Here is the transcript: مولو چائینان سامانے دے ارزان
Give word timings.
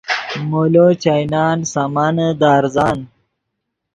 مولو 0.49 0.85
چائینان 1.03 1.57
سامانے 1.73 2.27
دے 2.39 2.49
ارزان 2.59 2.99